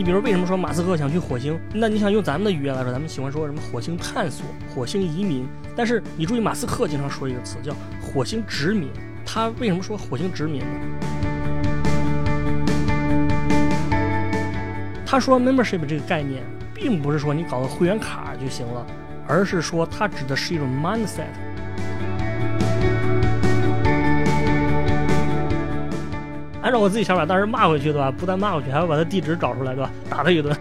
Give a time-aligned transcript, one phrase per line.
[0.00, 1.60] 你比如为什么说马斯克想去火星？
[1.74, 5.46] 那你想用咱们的语言来说，咱们喜欢说什么火星探索、火星移民。
[5.76, 8.88] 但是你注意，马斯克经常说一个词叫火星殖民。
[9.26, 10.66] 他为什么说火星殖民呢？
[15.04, 18.86] 他说 membership 这个概念，并不是说你搞个会员卡就行了，
[19.28, 21.26] 而是说它指的是一种 mindset。
[26.70, 28.12] 按照我自己想法，当时骂回去对吧？
[28.16, 29.90] 不但骂回去，还要把他地址找出来对吧？
[30.08, 30.56] 打他一顿。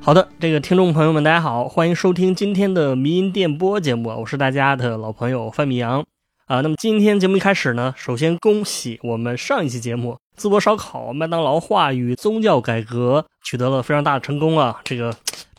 [0.00, 6.04] 好的，这个听众朋友们，大家好，欢迎收听今天的迷音电波节目，我是大家的老朋友范米阳
[6.46, 6.60] 啊。
[6.60, 15.12] 那么今天节目一开始呢，首先恭喜我们上一期节目淄博烧烤、麦当劳话语、宗教改革取得了非常大的成功啊，这个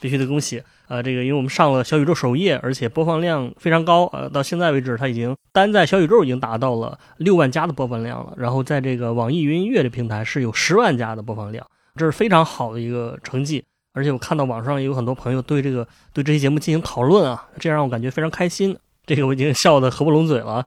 [0.03, 0.61] 必须得恭喜。
[0.89, 8.33] 呃，这个因为我们上了小宇宙首页，而且播放量非常高，呃，到现在为止，它已经单在小宇宙已经达到了六万加的播放量了。
[8.35, 13.63] 然后在这个网易云音乐的平台是有十万加的播放量，这是非常好的一个成绩。
[13.93, 18.77] 而且我看到网上有很多朋友对这个对这期节目进行讨论啊，这让我感觉非常开心。
[19.05, 20.65] 这个我已经笑得合不拢嘴了。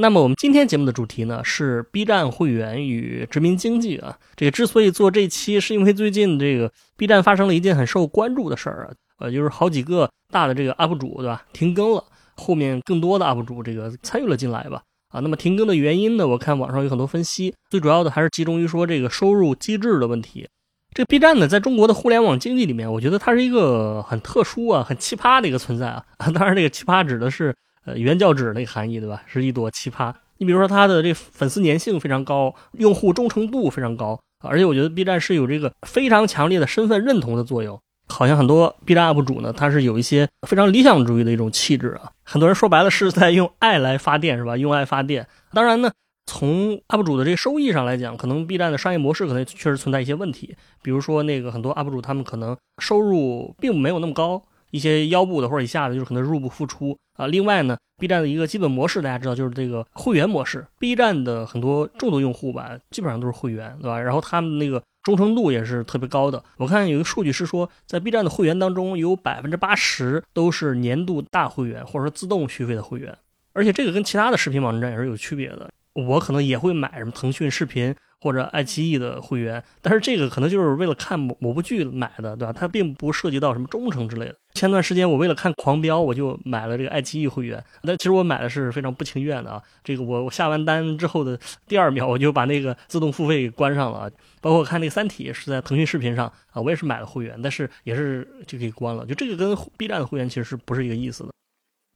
[0.00, 4.16] 那么我们今天节目的主题呢是 B 站会员与殖民经济啊。
[4.34, 8.96] 这个之所以做这期，是因为最近这个 B 站发生了一件很受关注的事儿啊。
[9.18, 11.42] 呃，就是好几个大的这个 UP 主，对吧？
[11.52, 12.02] 停更了，
[12.34, 14.80] 后面更多的 UP 主这个参与了进来吧。
[15.10, 16.26] 啊，那么停更的原因呢？
[16.26, 20.48] 我看网上有很多分析，最主要的还是集中于说这个收入机制的问题。
[20.94, 26.02] 这 B 站呢，在中国的互联网经济里面，我觉得它是一个很特殊啊、很奇葩的一个存在啊。
[26.32, 27.54] 当然，这个奇葩指的是
[27.98, 29.22] 原教旨那个含义，对吧？
[29.26, 30.12] 是一朵奇葩。
[30.38, 37.78] 你比如说它的这粉丝粘性非常高，用户忠诚度非常高，而且我觉得 B 站是有这个非常强烈的身份认同的作用。
[38.08, 42.10] 好像很多 B 站 UP 主呢，他是有一些非常理想主义的一种气质啊。
[42.24, 44.56] 很多人说白了是在用爱来发电，是吧？
[44.56, 45.28] 用爱发电。
[45.52, 45.92] 当然呢，
[46.26, 50.56] 从 UP 主的这个收益上来讲，可能 B 站的商业模式可能确实存在一些问题。
[50.82, 54.42] 比如说那个很多 UP 主他们可能收入并没有那么高，
[54.72, 57.26] 一些腰部的或者以下的，就是可能入不敷出啊。
[57.26, 60.66] 另外呢，B 站的一个基本模式大家知道就是这个会员模式。
[60.78, 64.00] B 站的很多重度用户吧，基本上都是会员，对吧？
[64.00, 64.82] 然后他们那个。
[65.02, 66.44] 忠诚度也是特别高的。
[66.58, 73.16] 我看有一个数据是说，在 B 站的会员当中，有百分之八十都是年度大会员，或者说自动续费的会员。
[73.54, 75.70] 而且这个跟其他的视频网站也是有区别的。
[75.94, 77.94] 我可能也会买什么腾讯视频。
[78.20, 82.52] 或者爱奇艺的会员，但是这个可能就是为了看某某部剧买的，对吧？
[82.52, 84.36] 它并不涉及到什么忠诚之类的。
[84.52, 89.62] 前段时间我为了看《狂飙》，我就买了这个爱奇艺会员，但其实我买的是非常不情愿的啊。
[89.82, 94.10] 这个我我下完单之后的第二秒，我就把那个自动付费给关上了。
[94.40, 99.06] 包括看那个《三体》是在腾讯视频上啊，我也是买了会员，但是也是就给关了。
[99.06, 101.30] 就这个跟 B 站的会员其实是不是一个意思的？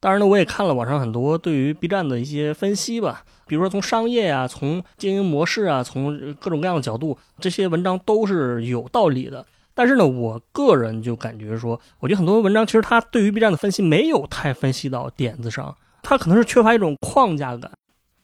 [0.05, 3.23] 当然呢，我也看了网上很多对于 B 站的一些分析吧。
[3.47, 9.43] 比如说从商业啊，从经营模式啊，从各种各样的角度，这些文章都是有道理的。
[9.73, 17.71] 但是呢，我个人就感觉说，我觉得很多文章其实它对于 B 站的分析没有太分析到点子上，它可能是缺乏一种框架感。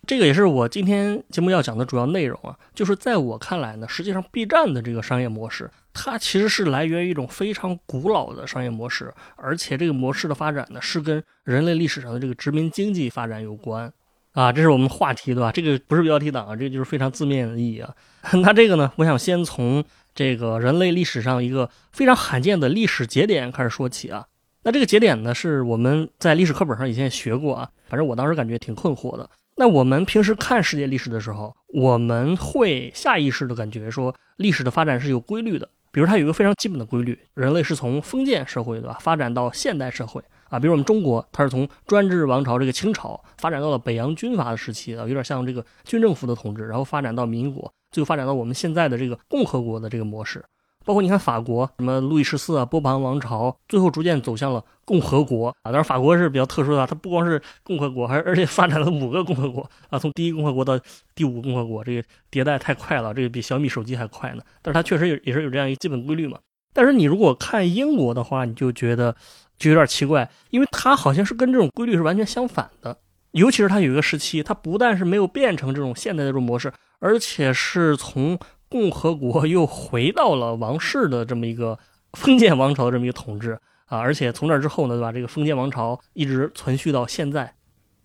[0.05, 13.91] 这个也是我今天节目要讲的主要内容啊，就是在我看来呢，实际上 B 站的这个商业模式，它其实是来源于一种非常古老的商业模式，而且这个模式的发展呢，是跟人类历史上的这个殖民经济发展有关。
[14.33, 15.51] 啊，这是我们话题，对吧？
[15.51, 17.93] 这个不是标题党啊，这个就是非常字面的意义啊。
[18.41, 19.83] 那这个呢，我想先从
[20.15, 24.25] 这个人类历史上一个非常罕见的历史节点开始说起啊。
[24.63, 29.29] 那这个节点呢，是我们在历史课本上以前也学过啊，反正我当时感觉挺困惑的。
[29.57, 35.67] 那我们平时看世界历史的时候，我们会下意识的感觉说，历史的发展是有规律的。
[35.91, 40.23] 比如它有一个非常基本的规律，人类是从封建社会，对吧，发展到现代社会。
[40.49, 50.43] 啊，比如我们中国，它是从专制王朝这个清朝发展到了北洋军阀的时期啊，有点像这个军政府的统治，然后发展到民国，最后发展到我们现在的这个共和国的这个模式。
[50.85, 55.65] 包括你看法国，什么路易十四啊、波旁王朝，最后逐渐走向了共和国啊。
[55.65, 60.79] 当然，法国是比较特殊的，它不光是共和国，还而且发展了五个共和国啊，从第一共和国到
[61.15, 64.41] 第五共和国，这个迭代太快了，这个比小米手机还快呢。
[64.61, 66.37] 但是它确实也也是有这样一个基本规律嘛。
[66.73, 69.15] 但是你如果看英国的话，你就觉得。
[69.57, 72.97] 就有点奇怪，因为它好像是跟这种规律是完全相反的。
[73.33, 78.35] 尤其是它有一个时期，它不但是没有变成这种现代的这种模式，而且是从
[78.71, 81.77] 共和国又回到了王室的这么一个
[82.13, 83.99] 封建王朝的这么一个统治啊。
[83.99, 85.11] 而且从那之后呢，对吧？
[85.11, 87.53] 这个封建王朝一直存续到现在。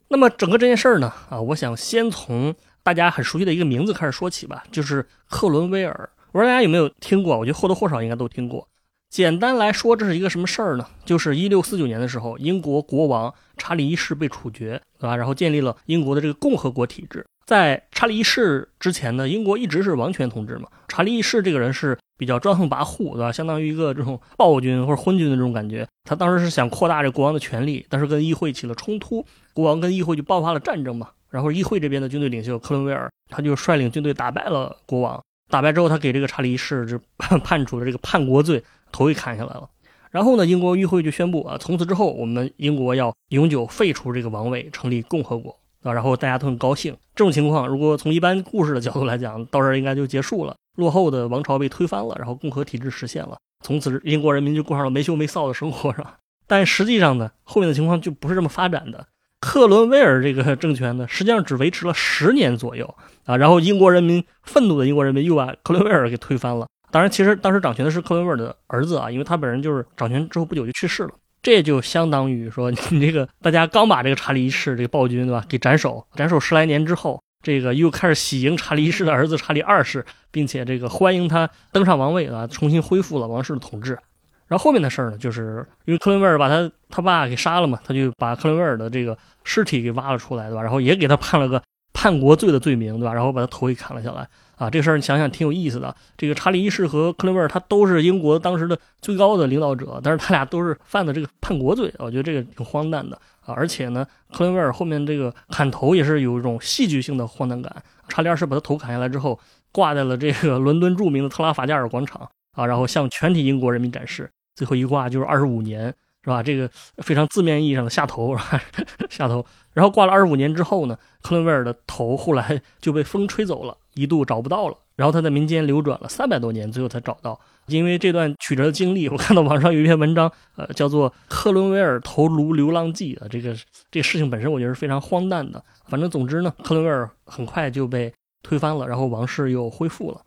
[0.08, 2.52] 那么整个这件事儿呢，啊，我想先从
[2.82, 6.10] 大家很熟悉的一个名字开始说起吧，就是克伦威尔。
[6.32, 7.38] 我不知道大家有没有听过？
[7.38, 8.68] 我觉得或多或少应该都听过。
[9.16, 10.86] 简单来说，这是一个什么事儿呢？
[11.06, 15.16] 就是一六四九年的时候，英国国王查理一世被处决，对吧？
[15.16, 17.24] 然后建立了英国的这个共和国体制。
[17.46, 20.68] 在查理一世之前呢，英国一直是王权统治嘛。
[20.86, 23.32] 查理一世这个人是比较专横跋扈，对吧？
[23.32, 25.88] 相当于一个这种暴君或者昏君的这种感觉。
[26.04, 29.24] 他当时是想扩大这国王的权力，但是跟议会起了冲突，
[29.54, 31.08] 国王跟议会就爆发了战争嘛。
[31.30, 35.18] 然后议会这边的军队领袖克伦威尔，他就率领军队打败了国王。
[35.48, 38.62] 打败之后，他给这个查理一世就判处了这个叛国罪。
[38.96, 39.68] 头给砍下来了，
[40.10, 45.92] 然后呢，英国议会就宣布啊，从此之后，我们英国要永久废除这个王位，成立共和国啊。
[45.92, 46.96] 然后大家都很高兴。
[47.14, 56.16] 这种情况，如果从一般故事的角度来讲，到这儿应该就结束了，落后的王朝被推翻了，然后共和体制实现了，从此英国人民就过上了没羞没臊的生活，是吧？
[56.48, 59.06] 但实际上呢，后面的情况就不是这么发展的。
[59.40, 62.94] 克伦威尔这个政权呢，实际上只维持了十年左右
[63.26, 66.66] 啊，然后英国人民愤怒的英国人民又把克伦威尔给推翻了。
[66.96, 71.10] 当然，其实当时掌权的是克伦威尔的儿子啊，因为他本人就是掌权之后不久就去世了。
[71.42, 83.98] 这就相当于说，你这个大家刚把这个查理一世这个暴君对吧给斩首，斩首十来年之后，这个又开始喜迎查理一世的儿子查理二世，并且这个欢迎他登上王位啊，重新恢复了王室的统治。
[84.46, 90.62] 然后后面的事儿呢，就是因为克伦威尔把他他爸给杀了嘛，他就把克伦威尔的这个尸体给挖了出来，对吧？
[90.62, 91.62] 然后也给他判了个
[91.96, 93.14] 叛国罪的罪名，对吧？
[93.14, 94.28] 然后把他头给砍了下来。
[94.56, 95.94] 啊，这事儿你想想挺有意思的。
[96.16, 103.54] 这个查理一世和克伦威尔他都是英国当时的最高的领导者，但是他俩都是犯的这个叛国罪，我觉得这个挺荒诞的啊。
[103.54, 107.82] 而且呢，克伦威尔后面这个砍头也是有一种戏剧性的荒诞感。
[108.08, 109.38] 查理二世把他头砍下来之后，
[109.72, 114.30] 挂在了这个伦敦著名的特拉法加尔广场啊，然后向全体英国人民展示。
[114.54, 115.94] 最后一挂就是二十五年，
[116.24, 116.42] 是吧？
[116.42, 116.66] 这个
[116.98, 118.62] 非常字面意义上的下头，是吧？
[119.10, 119.44] 下头。
[119.76, 123.76] 然后挂了二十五年之后呢，克伦威尔的头后来就被风吹走了。
[123.92, 127.38] 一度找不到了，然后他在民间流转了三百多年，最后才找到。
[127.66, 133.54] 因为这段曲折的经历，我看到网上有一篇文章，呃，叫做《克伦威尔头颅流浪记》啊，这个
[133.90, 135.62] 这个事情本身我觉得是非常荒诞的。
[135.86, 138.12] 反正总之呢，克伦威尔很快就被
[138.42, 140.20] 推翻了，然后王室又恢复了。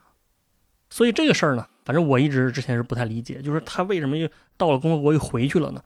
[0.89, 5.81] 所以这个事儿呢，反正我一直之前是不太理解，就是他为什么又到了共和国又回去了呢？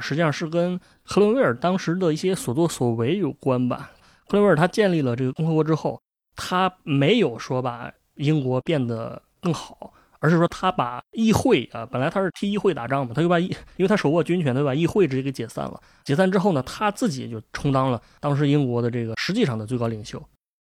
[0.00, 3.90] 实际上是跟克伦威尔当时的一些所作所为有关吧。
[4.28, 6.00] 克伦威尔他建立了这个共和国之后。
[6.34, 15.78] 他没有说把英国变得更好，而是说他把议会啊，本来他是替议会打仗嘛，他就把议，因为他手握军权，他把议会直接给解散了。
[16.04, 20.20] 解散之后呢，他自己就充当了当时英国的这个实际上的最高领袖。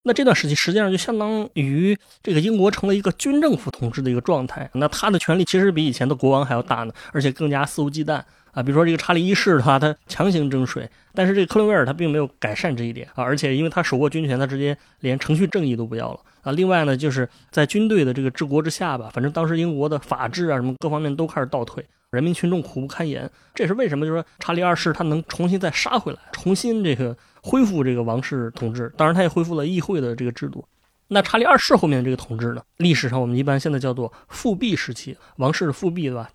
[0.08, 4.69] 那这段时期实际上就相当于这个英国成了一个军政府统治的一个状态。
[4.72, 8.22] 那他的权力其实比以前的国王还要大呢，而且更加肆无忌惮。
[8.52, 16.50] 啊，比如说这个查理一世的话，他强行征税，但是这个克伦威尔他并没有改善这一点啊，而且因为他手握军权，他直接连程序正义都不要了啊。
[16.52, 23.31] 另外呢，就是在军队的这个治国之下吧，反正当时英国的法治啊什么各方面都开始倒退，人民群众苦不堪言。
[23.55, 27.16] 这是为什么，就是说查理二世他能重新再杀回来，重新这个
[27.48, 28.92] 恢复这个王室统治。
[28.94, 30.62] 当然，他也恢复了议会的这个制度。
[31.06, 36.30] 那查理二世后面的这个统治呢，历史上我们一般现在叫做复辟时期，王室的复辟，对吧？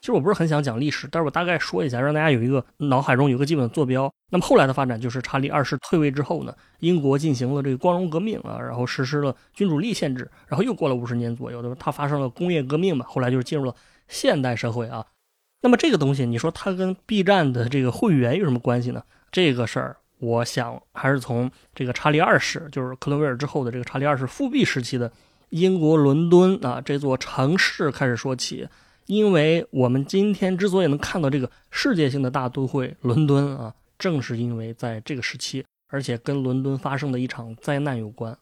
[0.00, 4.12] 其实我不是很想讲历史，但是我大概说一下，让大家有一个脑海中有个基本的坐标。
[4.30, 11.76] 那么后来的发展就是查理二世退位之后呢，英国进行了这个光荣革命啊，然后实施了君主立宪制，然后又过了五十年左右，对吧？
[11.80, 13.74] 它发生了工业革命嘛，后来就是进入了
[14.08, 15.06] 现代社会啊。
[15.62, 19.02] 那么这个东西，你说它跟 B 站的这个会员有什么关系呢？
[19.30, 25.10] 这个事儿，我想还是从这个查理二世，就是克伦威尔之后的这个查理二世复辟时期的
[25.48, 28.68] 英国伦敦啊这座城市开始说起。
[29.06, 38.38] 因为我们今天之所以能看到这个世界性的大都会伦敦啊，正是因为在这个时期，而且跟伦敦发生的一场灾难有关。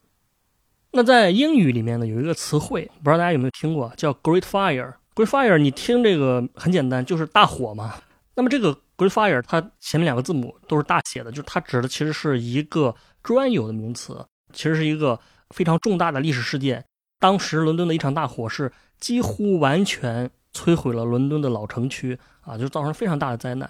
[0.91, 4.93] 那在英语里面呢，有一个词汇，不知道大家有没有听过，叫 Great Fire。
[5.15, 7.95] Great Fire，你听这个很简单，就是大火嘛。
[8.35, 16.85] 那么这个 Great Fire，它前面两个字母都是大写的，就是它指的其实是一个专有的名词，其实是一个非常重大的历史事件。
[17.19, 20.29] 当时伦敦的一场大火是几乎完全。
[20.51, 23.69] 摧毁了伦敦的老城区啊，就造成非常大的灾难。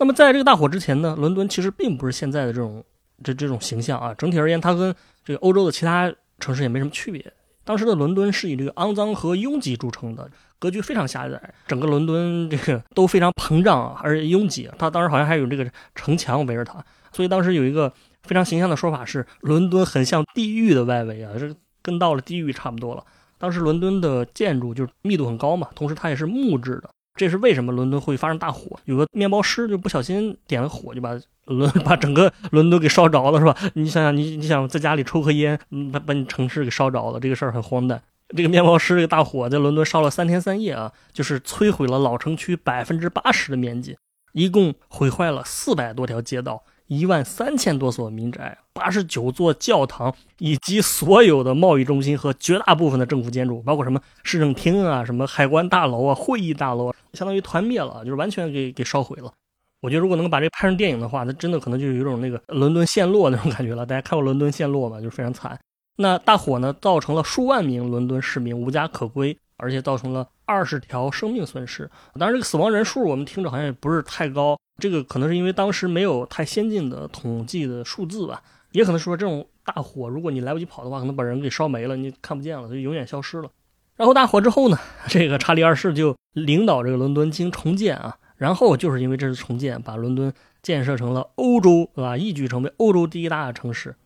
[0.00, 2.84] 那么在这个大火之前呢，伦敦其实并不是现在的这种
[3.22, 4.12] 这这种形象啊。
[4.14, 4.92] 整体而言，它跟
[5.24, 7.32] 这个欧洲的其他城市也没什么区别。
[7.62, 14.70] 当时的伦敦是以这个肮脏和拥挤著称的，格局非常狭窄，整个伦敦这个都非常膨胀而且拥挤。
[14.78, 16.82] 它当时好像还有这个城墙围着它，
[17.12, 23.04] 所以当时有一个非常形象的说法是，伦敦很像地狱的外围啊，这跟到了地狱差不多了。
[23.38, 28.78] 当时伦敦的建筑就是密度很高嘛，同时它也是木质的，这是为什么伦敦会发生大火？
[28.86, 31.10] 有个面包师就不小心点了火，就把
[31.44, 33.54] 伦把整个伦敦给烧着了，是吧？
[33.74, 35.58] 你想想，你你想在家里抽颗烟，
[35.92, 38.02] 把把你城市给烧着了，这个事儿很荒诞。
[38.34, 43.96] 这个面包师这个大火在伦敦烧了三天三夜啊，就是摧毁了老城区百分之八十的面积，
[44.32, 46.64] 一共毁坏了四百多条街道。
[46.88, 59.32] 一万三千多所民宅，八十九座教堂，以及所有的贸易中心和绝大部分的政府建筑，包括什么市政厅啊、什么海关大楼啊、会议大楼，相当于团灭了，就是完全给给烧毁了。
[59.80, 63.84] 我觉得如果能把这拍成电影的话，那真的可能就有一种那个伦敦陷落那种感觉了。
[63.84, 65.00] 大家看过《伦敦陷落》吗？
[65.00, 65.58] 就是非常惨。
[65.96, 71.90] 那大火呢，造成了数万名伦敦市民无家可归，而且造成了二十条生命损失。
[72.18, 74.56] 当然，这个死亡人数我们听着好像也不是太高。
[74.78, 83.50] 这个可能是因为当时没有太先进的统计的数字吧，也可能说这种大火，如果你来不及跑的话，可能把人给烧没了，你看不见了，就永远消失了。
[83.96, 92.14] 然后大火之后呢，这个查理二世就领导这个伦敦进行重建啊，然后就是因为这次重建，把伦敦建设成了欧洲，啊？
[92.14, 93.96] 一举成为欧洲第一大城市。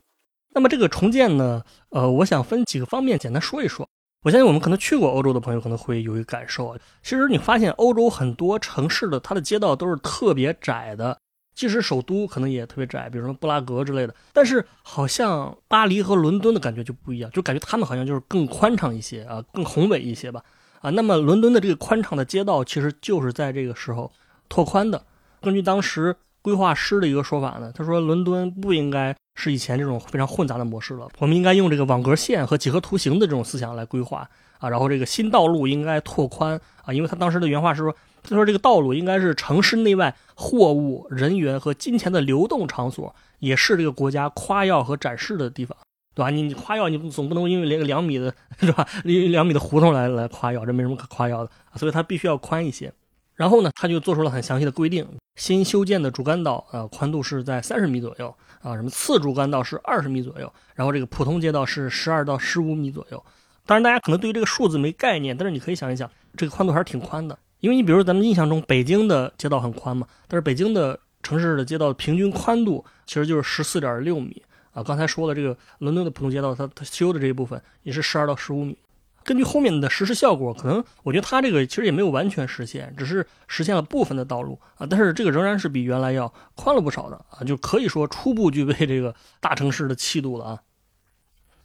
[0.52, 3.88] 那么这个重建呢，呃，我想分几个方面简单说一说。
[4.22, 11.18] 我相信我们可能去过欧洲的朋友可能会有一个感受啊，其实你发现欧洲很多城市的它的街道都是特别窄的，
[11.54, 14.14] 即使首都可能也特别窄，比如说布拉格之类的。
[14.34, 20.42] 但是好像巴黎和伦敦的感觉就不一样，就感觉他们好像就是更宽敞一些啊，更宏伟一些吧。
[20.82, 24.12] 啊，那么伦敦的这个宽敞的街道其实就是在这个时候
[24.50, 25.02] 拓宽的。
[25.40, 29.16] 根据当时规划师的一个说法呢，他说伦敦不应该。
[29.34, 45.74] 是以前这种非常混杂的模式了，我们应该用这个网格线和几何图形的这种思想来规划啊，然后这个新道路应该拓宽啊，因为他当时的原话是说，他说这个道路应该是城市内外货物、人员和金钱的流动场所，也是这个国家夸耀和展示的地方，
[46.14, 46.28] 对吧？
[46.28, 52.92] 你你夸耀，你总不能因为连个两米的是吧，两米的胡同来来夸耀，这没什么可夸耀的，所以它必须要宽一些。
[53.34, 55.06] 然后呢，他就做出了很详细的规定，
[55.36, 58.34] 新修建的主干道啊，宽度是在三十米左右。
[58.62, 63.24] 啊，什么次主干道是二十米左右，然后这个普通街道是十二到十五米左右。
[63.66, 67.38] 当然，大家可能对于这个数字没概念，但是你可以想一想，这个宽度还是挺宽的。
[67.60, 74.82] 因为你比如咱们印象中北京的街道很宽嘛，但是北京的城市的街道平均宽度其实就是十四点六米啊。
[74.82, 78.76] 刚才说了，这个伦敦的普通街道，它它修的这一部分也是十二到十五米。
[79.24, 90.60] 根据后面的实施效果，可能我觉得它这个其实也没有完全实现，只是实现了部分的道路啊，但是这个仍然是比原来要宽了不少的啊，就可以说初步具备这个大城市的气度了啊。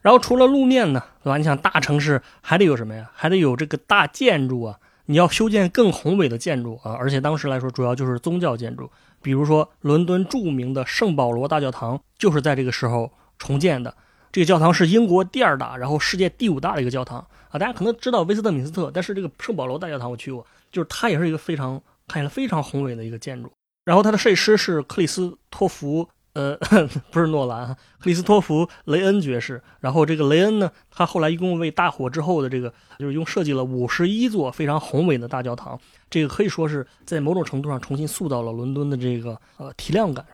[0.01, 1.37] 然后除了路面呢，对吧？
[1.37, 3.09] 你想大城市还得有什么呀？
[3.15, 8.91] 还得有这个大建筑啊，你要修建更宏伟的建筑啊，而且当时来说主要就是宗教建筑，
[9.23, 13.95] 比如说伦敦著名的圣保罗大教堂就是在这个时候重建的。
[14.31, 17.25] 这个教堂是英国第二大，然后世界第五大的一个教堂。
[17.49, 23.51] 啊，大家可能知道威斯特敏斯特，但是这个圣保罗大教堂我去过，就是它也是一个非常看起来非常宏伟的一个建筑。
[23.83, 26.57] 然后它的设计师是克里斯托弗，呃，
[27.11, 27.67] 不是诺兰，
[27.99, 29.61] 克里斯托弗雷恩爵士。
[29.79, 35.79] 然后这个雷恩呢，他后来一共为大火之后的这个，就是用设计了五十一座非常宏伟的大教堂。
[36.09, 40.25] 这个可以说是在某种程度上重新塑造了伦敦的这个呃体量感。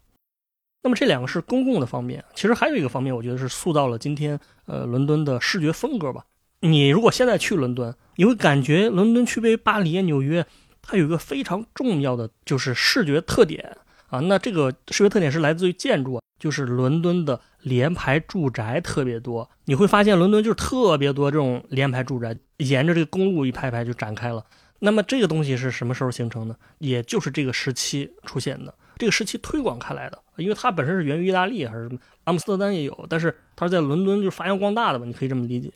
[0.83, 6.25] 那么这两个是公共的方面，其实还有一个方面，我觉得是塑造了今天呃伦敦的视觉风格吧。
[6.61, 10.45] 你如果现在去伦敦，你会感觉伦敦区别于巴黎、纽约，
[10.81, 13.77] 它有一个非常重要的就是视觉特点
[14.09, 14.19] 啊。
[14.19, 19.49] 那这个视觉特点是来自于建筑，就是伦敦的联排住宅特别多。
[19.65, 24.45] 你会发现伦敦就是特别多这种联排住宅，沿着这个公路一排排就展开了。
[24.83, 26.55] 那么这个东西是什么时候形成的？
[26.77, 35.71] 也就是这个时期出现的，这个时期推广开来的，因为它本身是源于意大利还是什么，阿姆斯特丹也有，但是它是在伦敦就发扬光大的吧，你可以这么理解。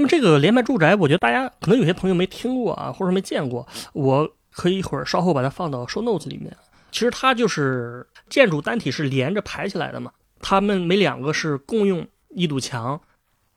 [0.00, 3.68] 那么这个连排住宅，我觉得大家可能有些朋友没听过啊，或者没见过。
[3.92, 6.56] 我可以一会儿稍后把它放到 show notes 里面。
[6.90, 12.98] 其实它就是建筑单体是连着排起来的嘛，它们每两个是共用一堵墙。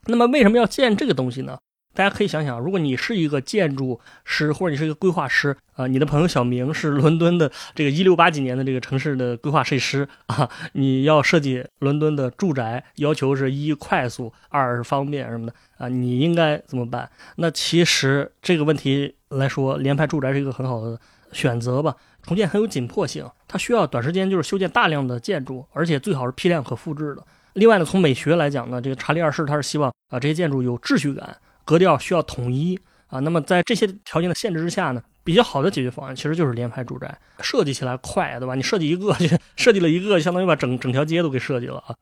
[0.04, 1.56] 那么为什么要建这个东西呢？
[1.94, 17.08] 大家可以想想，如果你是一个建筑师，或者你是一个规划师啊，你的朋友小明是伦敦的这个一六八几年的这个城市的规划设计师啊，你要设计伦敦的住宅，要求是一快速，二是方便什么的啊，你应该怎么办？
[17.36, 20.98] 那其实这个问题来说，联排住宅是一个很好的
[21.32, 21.94] 选择吧。
[22.22, 27.22] 重建很有紧迫性，它需要短时间就是修建大量的建筑，而且最好是批量可复制的。
[27.52, 31.36] 另外呢，从美学来讲呢，这个查理二世他是希望啊这些建筑有秩序感。
[31.64, 32.78] 格调需要统一
[33.08, 38.54] 啊，那么在这些条件的限制之下呢，比较好的解决方案其实就是联排住宅，设计起来快，对吧？
[38.54, 39.14] 你设计一个，
[39.56, 41.94] 设计了一个，相当于把整整条街都给设计了啊。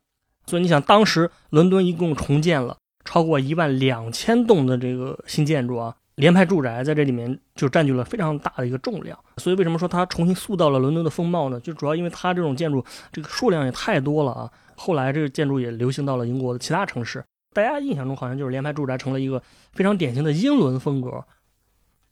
[0.46, 9.18] 所以你想，当时伦敦一共重建了超过一万两千栋的这个新建筑啊，联排住宅在这里面就占据了非常大的一个重量。
[9.36, 11.60] 所以为什么说它重新塑造了伦敦的风貌呢？
[11.60, 14.50] 就主要因为它这种建筑这个数量也太多了啊。
[14.74, 17.22] 后来这个建筑也流行到了英国的其他城市。
[17.52, 19.42] 大家印象中好像就是联排住宅成了一个
[19.72, 21.24] 非常典型的英伦风格。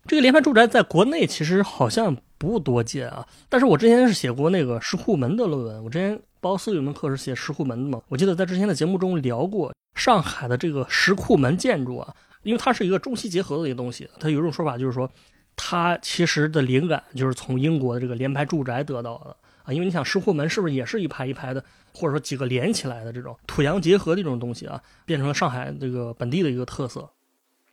[0.06, 15.10] 这个联排住宅在国内其实好像不多见啊，但是我之前是写过那个石库门的论文，我之前包思有门课是写石库门的嘛，我记得在之前的节目中聊过上海的这个石库门建筑啊，因为它是一个中西结合的一个东西，它有一种说法就是说，
[15.54, 27.10] 它其实的灵感就是从英国的这个联排住宅得到的啊，因为你想石库门是不是也是一排一排的，或者说几个连起来的这种土洋结合的一种东西啊，变成了上海这个本地的一个特色。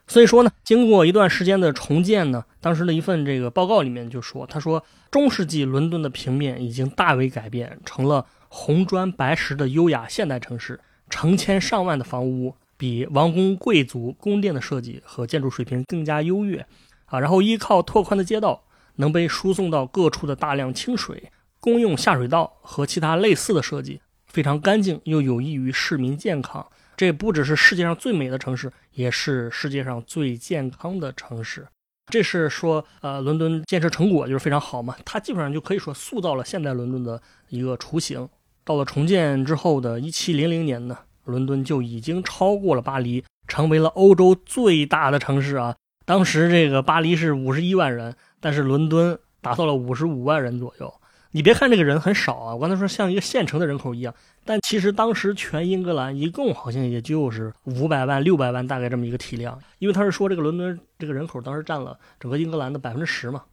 [0.10, 4.82] 所以说呢，经过一段时间的重建呢，当时的一份这个报告里面就说，他说
[5.12, 16.66] 中世纪伦敦的平面已经大为改变，成了红砖白石的优雅现代城市，成千上万的房屋比王公贵族宫殿的设计和建筑水平更加优越，
[17.08, 18.64] 啊，然后依靠拓宽的街道，
[18.96, 24.00] 能被输送到各处的大量清水，公用下水道和其他类似的设计，
[24.38, 26.64] 非常干净又有益于市民健康。
[26.96, 31.68] 这不只是世界上最美的城市，也是世界上最健康的城市。
[32.12, 38.30] 这是说，呃，伦敦建设成果就是非常好嘛，它基本上就可以说塑造了现代伦敦的一个雏形。
[38.64, 45.76] 到了重建之后的一七零零年呢，伦敦就已经超过了巴黎，成为了欧洲最大的城市啊。
[46.06, 50.94] 当时这个巴黎是五十一万人，但是伦敦达到了五十五万人左右。
[51.38, 54.12] 你别看这个人很少啊，我刚才说像一个县城的人口一样，
[54.44, 59.60] 但其实当时全英格兰一共好像也就是五百万、六百万，大概这么一个体量。
[59.78, 63.44] 因为他是说这个伦敦这个人口当时占了整个英格兰的百分之十嘛。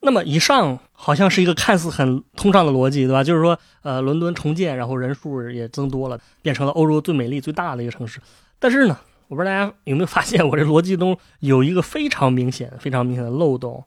[0.00, 3.22] 那么以上好像是一个看似很通畅的逻辑，对吧？
[3.22, 8.18] 就是说，呃，伦敦重建，然后人数也增多了，变成了欧洲最美丽、最大的一个城市。
[8.58, 13.84] 但是呢，我不知道大家有没有发现，我这逻辑中有一个非常明显、非常明显的漏洞。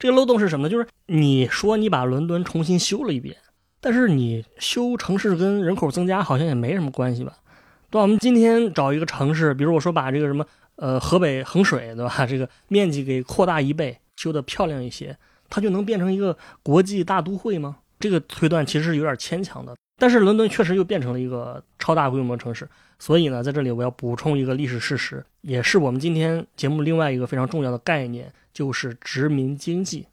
[0.00, 0.70] 这个漏洞是什么呢？
[0.70, 3.36] 就是你说你把伦敦重新修了一遍，
[3.82, 7.36] 但是你修城市跟人口增加好像也没什么关系吧？
[7.90, 8.02] 对吧？
[8.02, 10.42] 我们今天找一个城市，比如我说把这个什么
[10.76, 12.24] 呃河北衡水，对吧？
[12.26, 15.14] 这个面积给扩大一倍，修得漂亮一些，
[15.50, 17.76] 它就能变成一个国际大都会吗？
[17.98, 19.76] 这个推断其实是有点牵强的。
[19.98, 22.66] 但是伦敦确实又变成了一个超大规模城市，
[23.00, 28.32] 所以呢，在这里我要补充一个历史事实，也是我们今天节目另外一个非常重要的概念。
[28.52, 30.04] 就是殖民经济。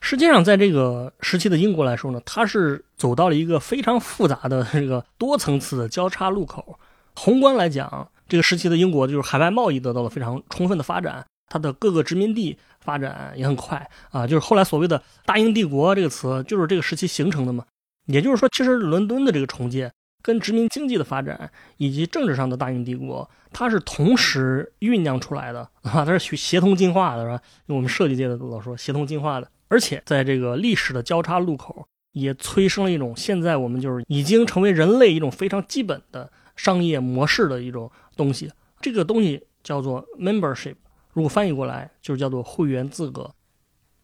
[0.00, 6.78] 实际上，在这个时期的英国来说呢，它是走到了一个非常复杂的这个多层次的交叉路口。
[7.14, 14.26] 宏观来讲，这个时期的英国就是海外贸易得到了非常充分的发展，它的各个殖民地发展也很快啊。
[14.26, 17.64] 就是后来所谓的大英帝国这个词，就是这个时期形成的嘛。
[18.06, 19.92] 也就是说，其实伦敦的这个重建。
[20.22, 27.42] 跟殖民经济的发展以及政治上的大英帝国，它是同时酝酿出来的啊，它是协同进化的，是吧？
[27.66, 29.50] 用我们设计界的老说，协同进化的。
[29.68, 38.50] 而且在这个历史的交叉路口，也催生了一种现在我们就是已经成为人类一种非常基本的商业模式的一种东西。
[38.80, 40.74] 这个东西叫做 membership，
[41.12, 43.32] 如果翻译过来就是叫做会员资格。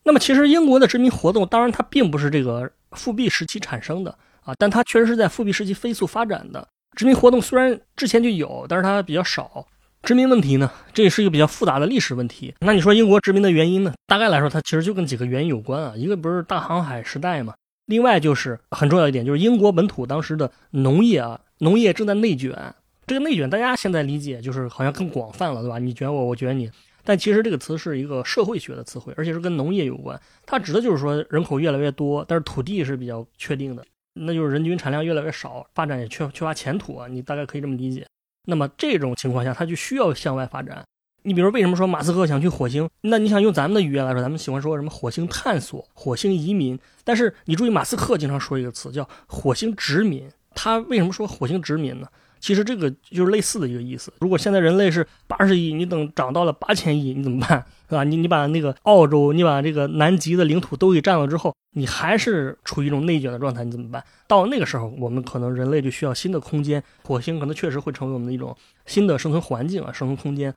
[0.05, 4.17] 那么其实英国的殖民活动，当然它并不是这个复辟时期产生的。
[4.47, 9.67] 啊，但它确实是在复辟时期飞速发展的殖民活动，虽然之前就有，但是它比较少。
[10.03, 12.55] 殖民问题呢，这也是一个比较复杂的历史问题。
[12.61, 13.93] 那你说英国殖民的原因呢？
[14.07, 15.95] 大概来说，它其实就跟几个原因有关啊。
[15.97, 17.55] 一个不是大航海时代嘛，
[17.87, 22.73] 另外就是很重要一点，就是英国本土当时的农业啊，农业正在内卷。
[23.05, 25.79] 这个内卷，大家现在理解就是好像更广泛了，对吧？
[25.81, 26.71] 你卷我，我卷你。
[27.03, 30.21] 但其实这个词是一个社会学的词汇，而且是跟农业有关。
[30.45, 33.85] 它指的就是说人口越来越多，但是土地是比较确定的。
[34.19, 37.07] 那就是人均产量越来越少，发展也缺缺乏前途啊！
[37.07, 38.07] 你大概可以这么理解。
[38.47, 40.83] 那么这种情况下，它就需要向外发展。
[41.23, 42.89] 你比如为什么说马斯克想去火星？
[43.03, 46.79] 那你想用咱们的语言来说，咱们喜欢说什么火星探索、火星移民。
[47.05, 50.31] 但是你注意，马斯克经常说一个词叫火星殖民。
[50.55, 52.09] 他为什么说火星殖民呢？
[52.47, 54.13] 其实这个就是类似的一个意思。
[54.21, 57.59] 如果现在人类是八十亿，你等涨到了八千亿，你怎么办？
[57.89, 58.05] 是吧？
[58.05, 64.01] 你你把那个澳洲，你把这个南极的领土都给占了之后，你还是处于一种内卷的状态，你怎么办？
[64.29, 68.57] 到那个时候，我们可能人类就需要新的空间，火星可能确实会成为我们的一种
[68.87, 70.55] 新的生存环境啊，生存空间。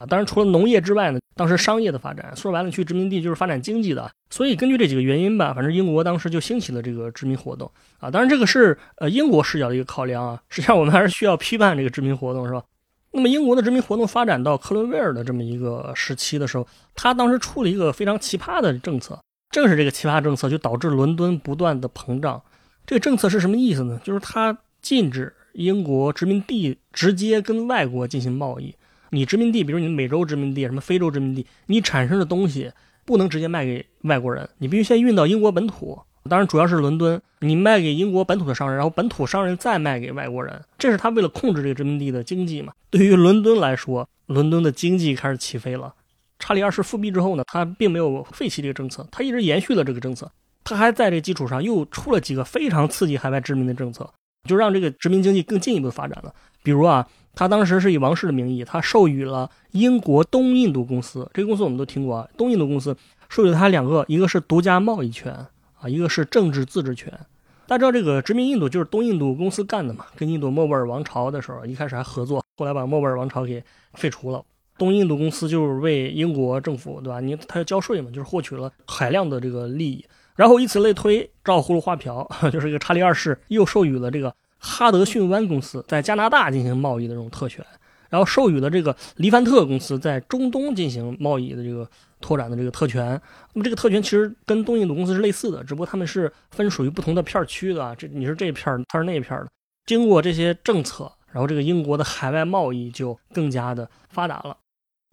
[0.00, 8.10] 啊，当然除了农业之外呢，当时商业的发展，说白了去殖民地就是发展经济的，所以根据这几个原因吧，反正英国当时就兴起了这个殖民活动啊。
[8.10, 12.62] 当然这个是呃英国视角的一个考量啊，实际上我们还是需要批判这个殖民活动，是吧？
[13.12, 22.40] 那么英国的殖民活动发展到克伦威尔的这么一个时期的时候，他当时出了一个非常奇葩的政策，正是这个奇葩政策就导致伦敦不断的膨胀。
[22.86, 24.00] 这个政策是什么意思呢？
[24.02, 28.74] 就是他禁止英国殖民地直接跟外国进行贸易。
[29.10, 32.72] 你殖民地，比如你美洲殖民地、什么非洲殖民地，你产生的东西
[33.04, 42.72] 不能直接卖给外国人，你必须先运到英国本土当然主要是伦敦，你卖给英国本土的商人，然后本土商人再卖给外国人，这是他为了控制这个殖民地的经济嘛。
[42.90, 45.94] 对于伦敦来说，伦敦的经济开始起飞了。
[46.38, 50.30] 查理二世复辟之后呢，他并没有废弃这个政策，他一直延续了这个政策，
[50.62, 54.10] 他还在这基础上又出了几个非常刺激海外殖民的政策，
[54.48, 56.34] 就让这个殖民经济更进一步发展了。
[56.62, 62.96] 比如啊，他当时是以王室的名义，他授予了英国东印度公司，这个公司我们都听过啊，东印度公司
[63.28, 65.46] 授予他两个，一个是独家贸易权。
[65.82, 67.10] 啊，一个是政治自治权，
[67.66, 73.64] 大家知道这个殖民印度就是东印度公司干的嘛，跟印度莫卧儿王朝的时候，一开始还合作，后来把莫卧儿王朝给
[73.94, 74.44] 废除了。
[74.76, 77.18] 东印度公司就是为英国政府，对吧？
[77.20, 80.04] 你他要交税嘛，就是获取了海量的这个利益，
[80.36, 87.64] 然后以此类推，照葫芦画瓢， 就是一个查理二世又授予了这个哈德逊湾公司在加拿大进行贸易的这种特权，
[88.08, 91.88] 然后授予了这个黎凡特公司在中东进行贸易的这个。
[92.22, 93.18] 拓展的这个特权，
[93.54, 97.96] 那么这个特权其实跟东印度公司是类似的，只不过他们是分属于不同的片区的。
[97.96, 99.50] 这你是这片儿，他是那片儿的。
[99.86, 104.54] 经过这些政策，然后这个英国的海外贸易就更加的发达了。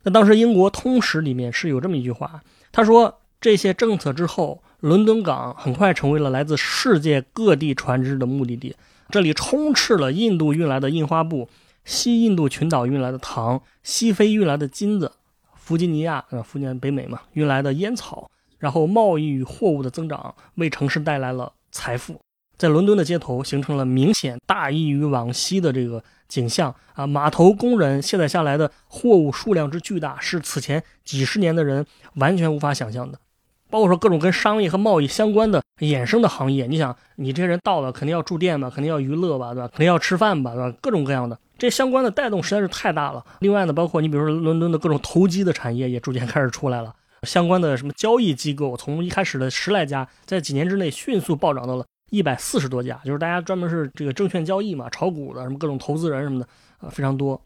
[0.03, 2.41] 那当时英国通史里面是有这么一句话，
[2.73, 8.75] 他说这些政策之后，伦敦港很快成为了来自世界各地船只的目的地，
[9.09, 11.49] 这里充斥了印度运来的印花布、
[11.85, 15.13] 西印度群岛运来的糖、西非运来的金子。
[15.55, 22.21] 弗吉尼亚，呃，福建北美嘛，运来的烟草，然后贸易与货物的增长为城市带来了财富，
[22.57, 27.05] 在伦敦的街头形成了明显大异于往昔的这个景象啊！
[27.05, 33.19] 码头工人卸载下来的货物数量之巨大，是此前几十年的人完全无法想象的。
[33.69, 39.67] 包括说各种跟商业和贸易相关的衍生的行业，你想，你这些人到了，肯定要住店吧，肯定要娱乐吧，对吧？
[39.67, 40.77] 肯定要吃饭吧，对吧？
[40.81, 41.37] 各种各样的。
[41.57, 43.25] 这相关的带动实在是太大了。
[43.39, 56.47] 另外呢，包括你比如说伦敦的各种投机的产业也逐渐开始出来了，相关的什么交易机构，从一开始的十来家，在几年之内迅速暴涨到了一百四十多家，就是大家专门是这个证券交易嘛，炒股的什么各种投资人什么的
[56.79, 57.41] 啊，非常多。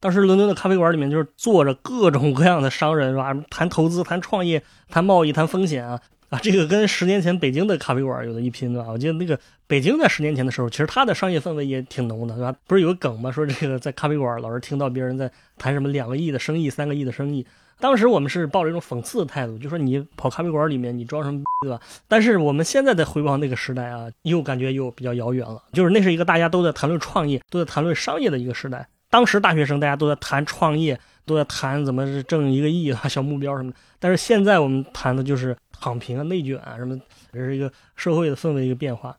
[0.00, 6.00] 当时伦敦的咖啡馆里面就是坐着各种各样的商人是吧，谈投资、谈创业、谈贸易、谈风险啊。
[6.30, 8.88] 啊，这个跟十年前北京的咖啡馆有的一拼，对吧？
[8.90, 12.54] 我记得那个北京在十年前的时候，其实它的商业氛围也挺浓的，对吧？
[12.66, 13.32] 不是有个梗吗？
[13.32, 17.46] 说这个在咖啡馆老是听到别人在谈什么两个亿的生意、三个亿的生意。
[17.80, 21.80] 当时我们是抱着一种讽刺的态度，就说你跑咖啡馆里面你装什么，对吧？
[22.06, 25.62] 但是我们现在再回望那个时代啊，又感觉又比较遥远了。
[25.72, 28.86] 就是那是一个大家都在谈论创业、都在谈论商业的一个时代。
[29.10, 33.76] 当时大学生大家都在谈创业，都在谈怎么挣一个亿啊，小目标什么的。
[33.98, 35.56] 但是现在我们谈的就是。
[35.80, 37.00] 躺平啊，内卷啊，什么，
[37.32, 39.16] 这是一个社会的氛围一个变化。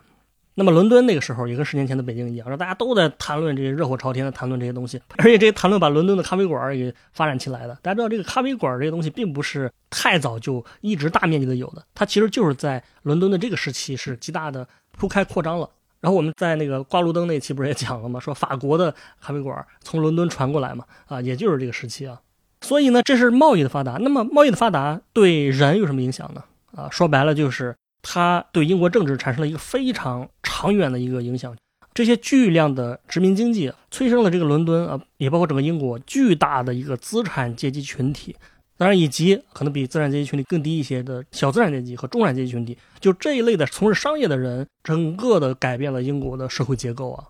[0.55, 7.73] 那么伦敦那个时候也跟十年前的北京一样，说大家都在谈论这些热火朝天的谈论这些东西，而且这些谈论把伦敦的咖啡馆给发展起来的。
[7.81, 15.69] 大家知道这个咖啡馆这些东西并不是太早就一直大面积的有的，它其实就是在伦敦的这个时期是极大的铺开扩张了。
[16.01, 18.19] 然后我们在那个挂路灯那期不是也讲了吗？
[18.21, 22.19] 说法国的咖啡馆从伦敦传过来嘛，啊，也就是这个时期啊。
[22.61, 23.93] 所以呢，这是贸易的发达。
[24.01, 26.43] 那么贸易的发达对人有什么影响呢？
[26.75, 31.55] 啊，说白了就是它对英国政治产生了一个非常长远的一个影响。
[31.93, 38.35] 这些巨量的殖民经济催生了这个伦敦啊，也包括整个英国巨大的一个资产阶级群体。
[38.79, 47.25] 当然，以及可能比资产阶级群体更低一些的小资产阶级和中产阶级群体，就这一类的从事商业的人，整个的改变了英国的社会结构啊。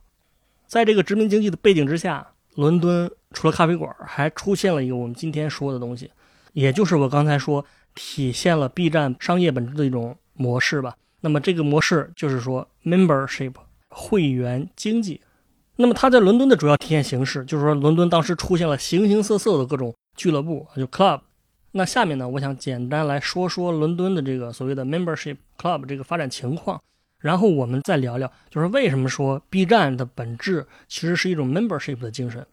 [0.68, 6.12] 在这个殖民经济的背景之下，伦敦除了咖啡馆，还出现了一个我们今天说的东西，
[6.54, 7.66] 也就是我刚才说。
[7.96, 10.96] 体现了 B 站商业本质的一种模式吧。
[11.20, 13.52] 那么这个模式就是说 membership
[13.90, 15.20] 会员经济。
[15.76, 21.20] 那么它在伦敦的主要体现形式就是说，伦敦当时出现了形形色色的各种俱乐部，就 club。
[21.72, 26.82] 那下面呢，我想简单来说说伦敦的这个所谓的 membership club 这个发展情况，
[27.20, 32.46] 然后我们再聊聊，就是为什么说 B 站的本质其实是一种 membership 的精神。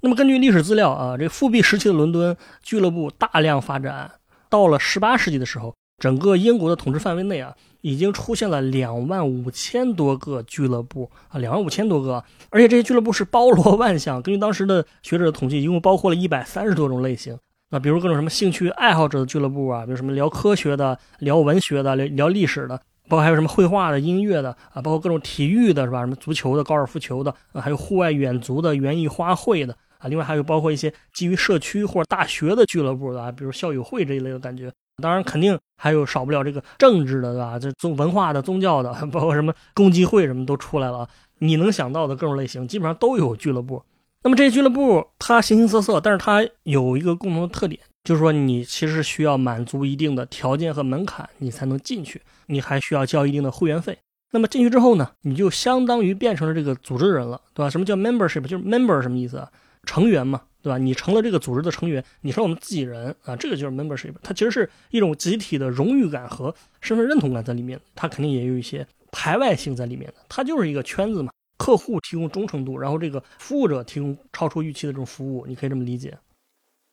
[0.00, 4.10] 那么根据历史资料啊，这个复辟时期的伦敦俱乐部大量发展。
[4.48, 14.20] 到了十八世纪的时候，整个英国的统治范围内啊，已经出现了两万五千多个俱乐部啊，两万五千多个，而且这些俱乐部是包罗万象。
[14.20, 17.36] 根据当时的学者的统计，一共包括了一百三十多种类型。
[17.70, 26.00] 那比如各种什么兴趣爱好者的俱乐部啊，比如什么聊科学的、聊文学的、聊聊历史的，包括还有什么绘画的、音乐的啊，包括各种体育的，是吧？
[26.00, 29.76] 什么足球的、高尔夫球的，啊，还有户外远足的、园艺花卉的。
[29.98, 34.70] 啊，另外还有包括一些基于社区或者大学的俱乐部的啊，比如校友会这一类的感觉。
[35.02, 37.58] 当然，肯定还有少不了这个政治的，对吧？
[37.58, 41.08] 这宗文化的、宗教的，包括什么共济会什么都出来了。
[41.38, 43.82] 你能想到的各种类型，基本上都有俱乐部。
[44.26, 53.96] 那么这些俱乐部它形形色色，但是它有一个共同的特点，就是说你其实需要满足一定的条件和门槛，你才能进去，你还需要交一定的会员费。
[54.32, 57.70] 那么进去之后呢，你就相当于变成了这个组织人了，对吧？
[57.70, 58.40] 什么叫 membership？
[58.48, 59.48] 就是 member 什么意思啊？
[59.84, 60.76] 成员嘛，对吧？
[60.76, 64.12] 你成了这个组织的成员，你是我们自己人啊，这个就是 membership。
[64.24, 70.14] 它其实是一种集体的荣誉感和身份认同感在里面，它肯定也有一些排外性在里面的。
[70.28, 76.16] 它就是一个圈子嘛，客户提供忠诚度，然后这个服务者提供超出预期的这种服务，你可以这么理解。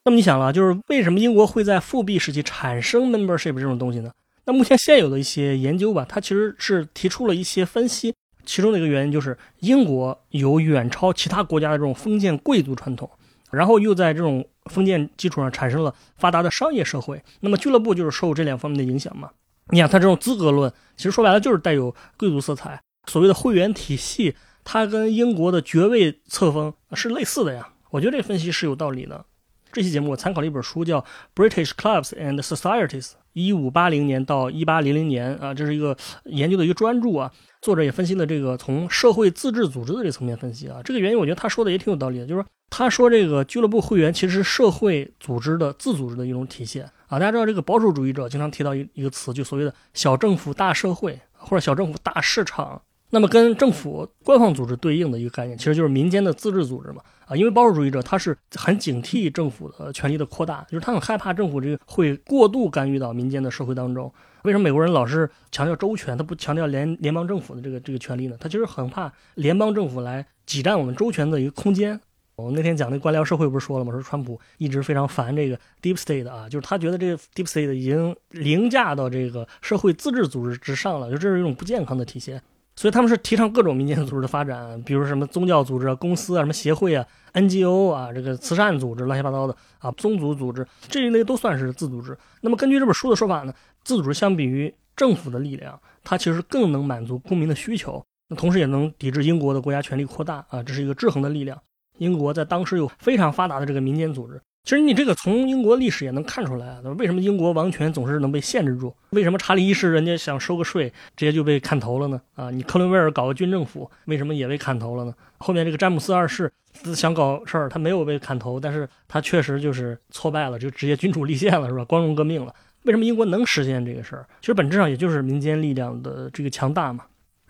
[0.06, 4.12] 那么你想了，就是为什么英国会在复辟时期产生 membership 这种东西呢？
[4.46, 8.14] 那目前现有的一些研究吧，它其实是提出了一些分析，
[8.46, 13.10] 其中的一个原因就是英国有远超其他国家的这种封建贵族传统，
[13.52, 17.22] 然后又在这种封建基础上产生了发达的商业社会。
[17.40, 19.30] 那么俱乐部就是受这两方面的影响嘛？
[19.70, 22.78] 你想，它这种资格论，其实说白了就是带有贵族色彩。
[23.08, 27.70] 所谓的会员体系，它跟英国的爵位册封是类似的呀。
[27.92, 29.26] 我觉得这分析是有道理的。
[29.72, 31.02] 这期节目我参考了一本书，叫
[31.34, 37.32] 《British Clubs and Societies》，一五八零年到一八零零年啊，这是一个研究的一个专著啊。
[37.60, 40.80] 作者也分析了这个从社会自治组织的这层面分析啊。
[40.84, 47.18] 这个原因我觉得他说的也挺有道理的，就是说他说这个俱乐部会员其实是社会组织的自组织的一种体现啊。
[47.18, 52.82] 大家知道这个保守主义者经常提到一一个词，就所谓的小政府大社会或者小政府大市场。
[53.14, 57.04] 那么跟政府官方组织对应的一个概念，其实就是民间的自治组织嘛。
[57.28, 64.12] 啊，因为保守主义者他是很警惕政府的权力的扩大，就是他很害怕政府这个会过度干预到民间的社会当中。
[64.42, 68.36] 为什么美国人老是强调周全，他不强调联联邦政府的这个这个权利呢？
[68.40, 72.02] 他其实很怕联邦政府来挤占我们周全的一个空间。
[72.36, 73.92] 我们那天讲那官僚社会不是说了吗？
[73.92, 82.42] 说川普一直非常烦这个 deep state 啊，就是他觉得这个 deep state 已经凌驾到这个社会自治组织之上了，就这是一种不健康的体现。
[82.76, 92.18] 所以他们是提倡各种民间组织的发展，比如什么宗教组织啊、公司啊、什么协会啊、NGO 啊、这个慈善组织、乱七八糟的啊、宗族组织这一类都算是自组织。
[92.42, 101.60] 那么根据这本书的说法呢，自组织相比于政府的力量，它其实更能满足公民的需求，那同时也能抵制英国的国家权力扩大啊，这是一个制衡的力量。
[102.00, 104.42] 英国在当时有非常发达的这个民间组织。
[104.64, 108.96] 其实你这个从英国历史也能看出来啊，为什么英国王权总是能被限制住？
[109.10, 112.22] 为什么查理一世人家想收个税，直接就被砍头了呢？
[112.36, 115.14] 啊，你克伦威尔搞个军政府，为什么也被砍头了呢？
[115.38, 116.50] 后面这个詹姆斯二世
[116.96, 121.84] 想搞事儿，他没有被砍头，但是他确实就是挫败了，就直接君主立宪了，是吧？
[121.84, 122.56] 光荣革命了。
[122.84, 124.26] 为什么英国能实现这个事儿？
[124.40, 127.04] 其实本质上也就是民间力量的这个强大嘛。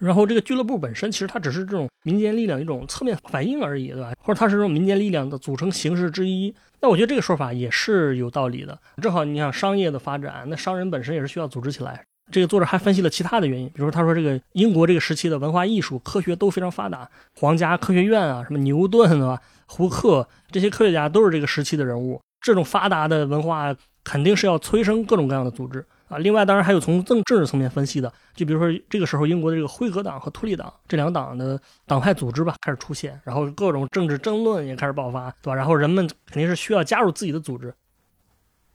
[0.04, 4.12] 然后这个俱乐部本身，其实它只是这种民间力量一种侧面反应而已，对吧？
[4.20, 6.54] 或者它是这种民间力量的组成形式之一。
[6.82, 8.78] 那我觉得这个说法也是有道理的。
[9.02, 12.04] 正好你想商业的发展，那商人本身也是需要组织起来。
[12.32, 22.20] 这个作者还分析了其他的原因，比如他说这个英国这个时期的文化艺术、科学都非常发达，皇家科学院啊，什么牛顿啊、胡克这些科学家都是这个时期的人物。
[22.42, 25.86] 这种发达的文化肯定是要催生各种各样的组织。
[26.10, 35.56] 啊，另外当然还有从政政治层面分析的，就比如说这个时候英国的这个辉格党和托利党这两党的党派组织吧开始出现，然后各种政治争论也开始爆发，对吧？
[35.56, 37.74] 然后人们肯定是需要加入自己的组织，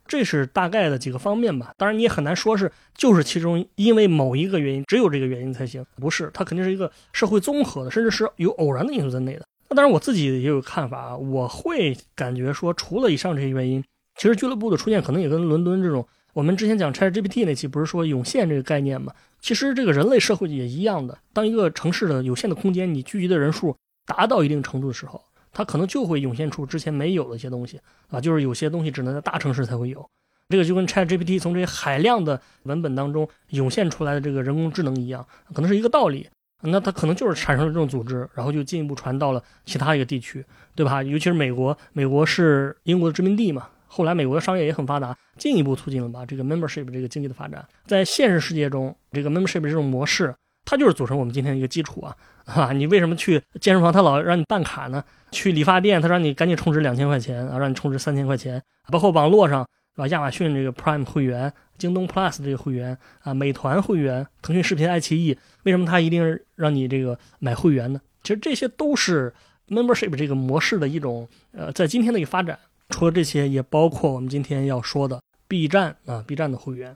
[0.05, 1.73] 这是大概的几个方面吧。
[1.77, 9.45] 当然你也很难说是就是其中因为某一个原因，只有这个原因才行，不是，它肯定是一个社会综合的，甚至是有偶然的因素在内的。
[9.69, 13.81] 那当然我自己也有看法，我会感觉说除了以上这些原因，
[14.17, 16.05] 其实俱乐部的出现可能也跟伦敦这种。
[16.33, 19.13] 我们之前讲 ChatGPT 那期不是说涌现这个概念吗？
[19.39, 21.17] 其实这个人类社会也一样的。
[21.33, 30.07] 当一个城市的有限的空间，你聚集的人数达到一定程度的时候，它可能就会涌现出之前没有的一些东西啊，就是有些东西只能在大城市才会有。
[30.49, 36.27] 这个就跟 ChatGPT 从这些海量的文本当中涌现出来的这个人工智能一样，可能是一个道理。
[36.61, 41.01] 那它可能就是产生了这种组织，然后就进一步传到了其他一个地区，对吧？
[41.01, 43.69] 尤其是美国，美国是英国的殖民地嘛。
[43.91, 47.67] 后来美国的商业也很发达，进一步促进了吧这个 membership 这个经济的发展。
[47.87, 55.03] 在现实世界中，这个 membership 这种模式，它就是组成我们今天的一个基础啊， 啊，你为什么去健身房，他老让你办卡呢？
[55.31, 58.61] 去理发店，他让你赶紧充值两千块钱啊，让你充值三千块钱。
[58.91, 60.07] 包括网络上，是吧？
[60.07, 67.99] 亚马逊这个 Prime 会员，京东 Plus 这个会员啊，美团会员，腾讯视频、爱奇艺，为什么他一定让你这个买会员呢？
[68.21, 69.33] 其实这些都是
[69.67, 72.57] membership 这个模式的一种，呃，在今天的一个发展。
[72.89, 76.95] 除了这些，也包括我们今天要说的 B 站啊，B 站的会员。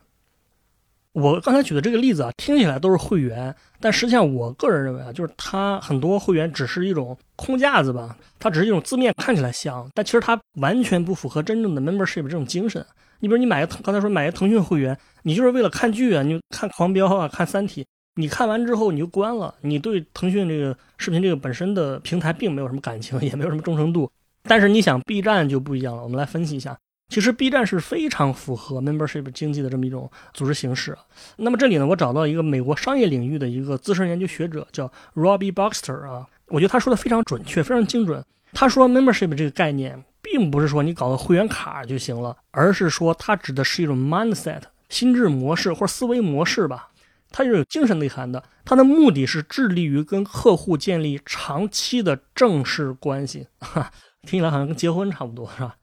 [1.13, 12.83] 我刚才举的这个例子啊，听起来都是会员，但实际上我个人认为啊，就是它很多会员只是一种空架子吧，它只是一种字面看起来像，但其实它完全不符合真正的 membership 这种精神。
[13.19, 24.11] 你比如你买个刚才说买个腾讯会员，你就是为了看剧啊，你看狂飙啊，看三体，你看完之后你就关了，你对腾讯这个视频这个本身的平台并没有什么感情，也没有什么忠诚度。
[24.43, 26.03] 但是你想，B 站就不一样了。
[26.03, 26.77] 我们来分析一下，
[27.09, 30.97] 其实 B 站是非常符合 membership 经济的这么一种组织形式。
[31.37, 38.23] 那么这里呢，我找到一个美国商业领域的一个资深研究学者，叫 Robbie Boxter 啊，我觉得他说的非常准确，非常精准。
[38.51, 46.89] 他说 membership 这个概念，并不是说你搞个会员卡就行了，而是说它指的是一种 mindset 心智模式或者思维模式吧，
[47.31, 48.43] 它是有精神内涵的。
[48.65, 53.91] 它的目的是致力于跟客户建立长期的正式关系，哈，
[54.23, 55.75] 听起来好像跟结婚差不多，是吧？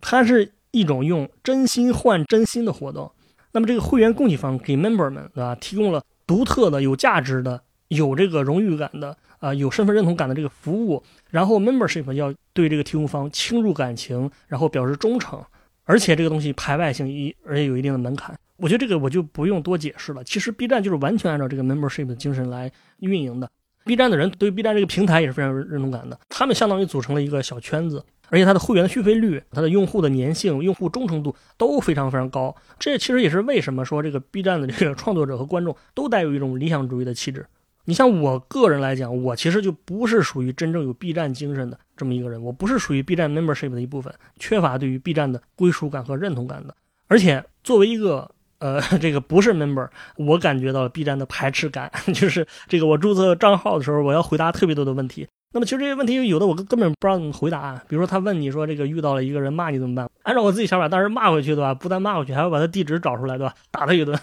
[0.00, 0.52] 它是。
[0.74, 3.12] 一种用真心换真心的活动，
[3.52, 15.44] 那么这个会员供给方给 member 们啊提供了独特的、有价值的、有这个荣誉感的啊有身份认同感的这个服务，然后 membership 要对这个提供方倾注感情，然后表示忠诚，
[15.84, 18.34] 而且这个东西排外性一，而且有一定的门槛。
[18.56, 20.24] 我觉得这个我就不用多解释了。
[20.24, 23.50] 其实 B 站就是完全按照这个 membership 的精神来运营的。
[23.84, 28.04] B 站的人对 B 站这个平台也是非常有认同感的，他们相当于组成了一个小圈子。
[28.28, 32.56] 而且它的会员续费率、它的用户的粘性、用户忠诚度都非常非常高。
[32.78, 37.44] 这其实也是为什么说这个 B 站的这个创作者和观众都带有一种理想主义的气质。
[37.84, 46.74] 你像我个人来讲，我其实就不是属于真正有 B 站精神的这么一个人，我不是属于 B 站 membership 的一部分，缺乏对于 B 站的归属感和认同感的。
[47.08, 48.30] 而且作为一个
[48.62, 55.26] 呃 这个不是 member，我感觉到了 B 站的排斥感， 就是这个我注册账号的时候，我要回答特别多的问题。
[55.54, 57.74] 那么其实这些问题有的我根本不知道怎么回答。
[57.86, 60.08] 比如说他问你说这个遇到了一个人骂你怎么办？
[60.22, 61.74] 按照我自己想法，当时骂回去对吧？
[61.74, 63.52] 不但骂回去，还要把他地址找出来对吧？
[63.70, 64.18] 打他一顿。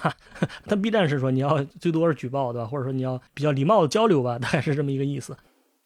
[0.66, 2.68] 他 B 站是说你要最多是举报对吧？
[2.68, 5.36] 或者说你要比较礼貌的交流吧，大概是这么一个意思。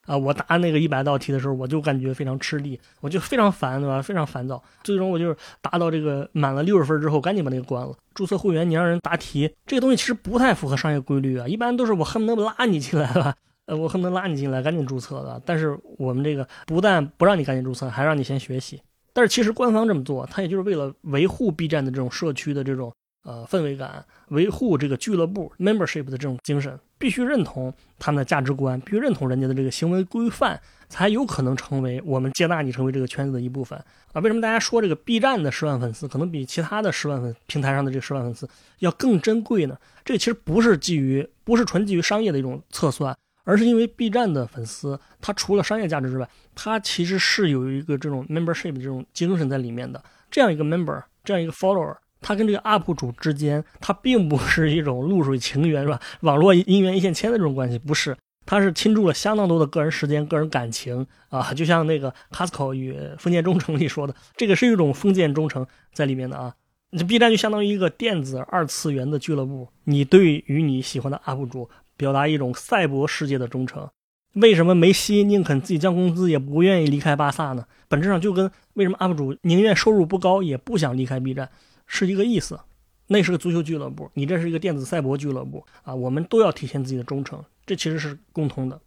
[0.06, 4.02] 啊，我答那个一百道题的时候，我就感觉非常吃力，我就非常烦对吧？
[4.02, 4.62] 非常烦躁。
[4.84, 7.96] 最终我就是答到这个满了六十分之后，赶紧把那个关了。
[8.14, 11.48] 注册会员你让人答题，这个东西其实不太符合商业规律啊。
[11.48, 13.34] 一般都是我恨不得拉你进来了。
[13.66, 15.42] 呃，我恨不得拉你进来，赶紧注册的。
[15.46, 18.82] 但是我们这个不但不让你赶紧注册，还让你先学习。
[19.14, 22.92] 但是其实官方这么做，他也就是为了维护 B 站的这种社区的这种
[23.24, 30.60] 呃氛围感，维护这个俱乐部 membership 的这种精神，必须认同他们的价值观，必须认同人家的这个行为规范，
[30.90, 33.78] 才有可能成为我们接纳你成为这个圈子的一部分
[34.12, 34.22] 啊。
[34.22, 38.48] 为什么大家说这个 B 站的十万粉丝可能比其他的十万粉平台上的这十万粉丝
[38.80, 39.78] 要更珍贵呢？
[40.06, 43.16] 这其实不是基于，不是纯基于商业的一种测算。
[43.46, 50.02] 而是因为 B 站的粉丝，他除了商业价值之外，他其实是有一个这种 membership 的这种精神在里面的。
[50.32, 56.00] 这样一个 member，这样一个 follower，他跟这个 UP 主之间，他并不是一种露水情缘，是吧？
[56.22, 61.54] 网络姻缘一线牵的这种关系，不是，他是倾注了相当多的个人时间、个人感情啊。
[61.54, 66.56] 就像那个 Costco 与封建忠诚里说的，这个是一种封建忠诚在里面的啊。
[66.98, 71.70] 这 B 站就相当于一个电子二次元的俱乐部，你对于你喜欢的 UP 主。
[71.96, 73.88] 表达一种赛博世界的忠诚。
[74.34, 77.66] 为什么梅西宁肯自己降工资也不愿意离开巴萨呢？
[77.88, 81.48] 本质上就跟为什么 UP 主宁愿收入不高也不想离开 B 站
[81.86, 82.60] 是一个意思。
[83.08, 85.94] 那是个足球俱乐部，你这是一个电子赛博俱乐部啊！
[85.94, 88.80] 我们都要体现自己的忠诚，这其实是共通的。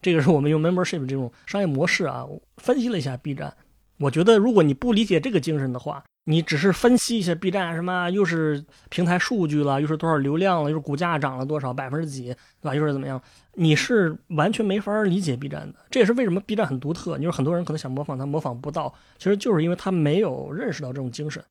[0.00, 2.24] 这个是我们用 membership 这种商业模式啊，
[2.58, 3.54] 分析了一下 B 站。
[3.98, 12.74] 我觉得如果你不理解这个精神的话，你只是分析一下 B 站什么，又是平台数据了，又是多少流量了，又是股价涨了多少百分之几，对吧？
[12.74, 13.20] 又是怎么样？
[13.54, 15.74] 你是完全没法理解 B 站的。
[15.90, 17.18] 这也是为什么 B 站很独特。
[17.18, 21.44] 你说很多人可能想模仿它，模仿不到，其实就是因为他没有认识到这种精神。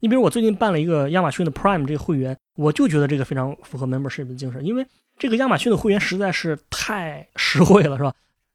[0.00, 4.86] 你比如我最近办了一个亚马逊的 Prime 这个会员，我就觉得这个非常符合 membership 的精神，因为
[5.18, 8.12] 这个亚马逊的会员实在是太 实惠了，是吧？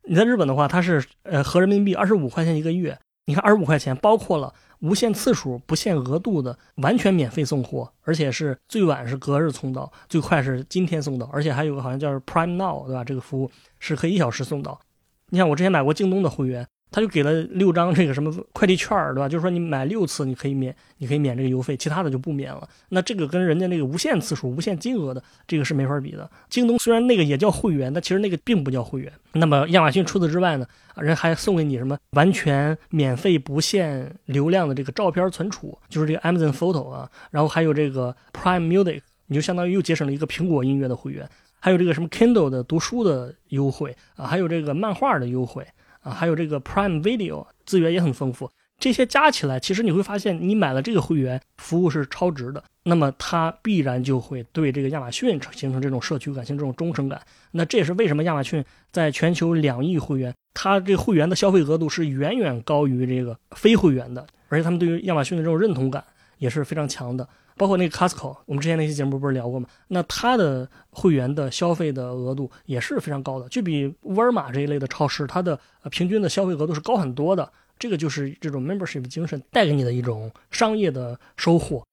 [0.07, 4.53] 你在日本的话，它是呃合人民币二十五块钱一个月，你看二十五块钱包括了。
[4.81, 13.03] 无限次数、不限额度的，完全免费送货，而且是最晚是隔日送到，最快是今天送到，而且还有个好像叫 Prime Now，对吧？
[13.03, 14.81] 这个服务是可以一小时送到。
[15.29, 16.67] 你像我之前买过京东的会员。
[16.91, 19.29] 他就给了六张这个什么快递券儿，对吧？
[19.29, 22.67] 就是说你买六次你可以免，你可以免这个邮费，其他的就不免了。
[22.89, 26.29] 那这个跟人家那个无限次数、无限金额的这个是没法比的。
[26.49, 29.11] 京东虽然那个也叫会员，但其实那个并不叫会员。
[29.31, 41.25] 那么亚马逊除此之外呢，人还送给你什么完全免费、不限流量的这个照片存储，就是这个 Amazon Photo 啊，然后还有这个 Prime Music，你就相当于又节省了一个苹果音乐的会员，
[41.61, 45.65] 还有这个什么 Kindle 的读书的优惠啊，还有这个漫画的优惠。
[46.01, 48.49] 啊，还有这个 Prime Video 资源也很丰富，
[48.79, 57.21] 这些加起来，其实你会发现，你买了这个会员，服务是超值的，那么它必然就会对这个亚马逊形成这种社区感、形成这种忠诚感。
[57.51, 66.03] 那这也是为什么亚马逊在全球两亿会员，它这会员的消费额度是远远高于这个非会员的，而且他们对于亚马逊的这种认同感
[66.41, 67.27] 也是非常强的。
[67.55, 69.67] 包括那个 Costco，我们之前那期节目不是聊过吗？
[69.89, 75.59] 那它的会员的消费的额度也是非常高的，就比沃尔玛这一类的超市，它的
[75.91, 77.51] 平均的消费额度是高很多的。
[77.77, 81.83] 这个就是这种 membership 精神带给你的一种商业的收获。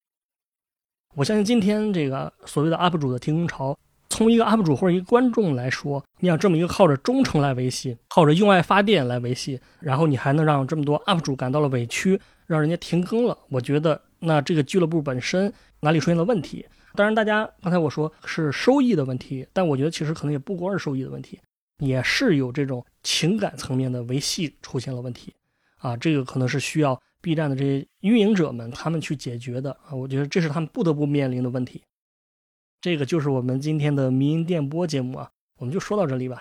[1.14, 3.76] 我相信今天这个所谓的 UP 主的停更潮，
[4.09, 16.66] 从一个 UP 主或者一个观众来说，你想这么一个靠着忠诚来维系、靠着用爱发电来维系，然后你还能让这么多 UP 主感到了委屈，让人家停更了，我觉得那这个俱乐部本身哪里出现了问题？
[16.94, 21.38] 当然，大家刚才我说是收益的问题，但我觉得其实可能也不光是收益的问题，
[21.78, 25.34] 也是有这种情感层面的维系出现了问题，
[25.78, 27.00] 啊，这个可能是需要。
[27.20, 31.82] B 站的这些运营者们，他们去解决的啊，我觉得这是他们不得不面临的问题。
[32.80, 36.40] 这个就是我们今天的民营电波节目啊，我们就说到这里吧。